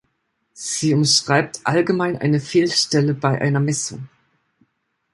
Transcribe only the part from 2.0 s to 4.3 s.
eine Fehlstelle bei einer Messung.